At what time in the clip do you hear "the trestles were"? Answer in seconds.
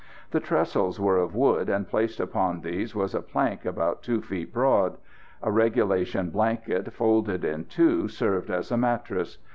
0.31-1.17